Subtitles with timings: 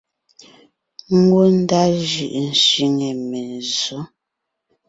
[1.17, 3.99] Ngwɔ́ ndá jʉʼʉ sẅiŋe menzsǒ.